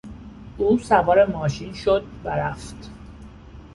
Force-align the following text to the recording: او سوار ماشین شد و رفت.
او 0.57 0.79
سوار 0.79 1.25
ماشین 1.25 1.73
شد 1.73 2.03
و 2.23 2.29
رفت. 2.29 2.91